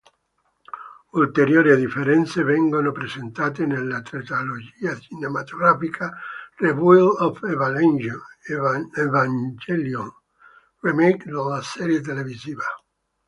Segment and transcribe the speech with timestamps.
[1.13, 6.17] Ulteriori differenze vengono presentate nella tetralogia cinematografica
[6.55, 10.11] "Rebuild of Evangelion",
[10.81, 12.65] remake della serie televisiva.